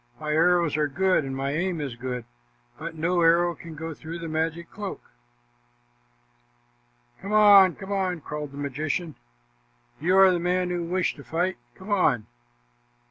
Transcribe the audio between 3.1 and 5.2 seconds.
arrow can go through the magic cloak."